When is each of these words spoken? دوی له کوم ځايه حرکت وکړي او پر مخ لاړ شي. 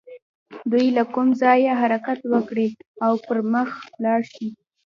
دوی 0.71 0.87
له 0.97 1.03
کوم 1.13 1.27
ځايه 1.41 1.73
حرکت 1.81 2.19
وکړي 2.33 2.67
او 3.05 3.13
پر 3.25 3.37
مخ 3.53 3.69
لاړ 4.03 4.21
شي. 4.33 4.47